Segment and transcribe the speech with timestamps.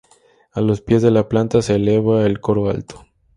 [0.53, 3.05] A los pies de la planta se eleva el coro alto.